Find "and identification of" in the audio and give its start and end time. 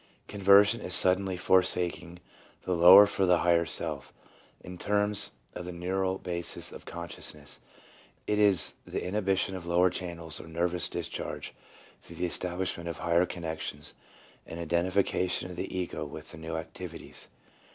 14.47-15.55